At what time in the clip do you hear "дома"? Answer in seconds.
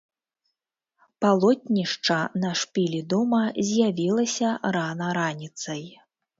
3.15-3.43